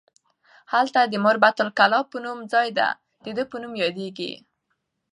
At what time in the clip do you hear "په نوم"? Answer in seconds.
2.11-2.39, 3.51-3.73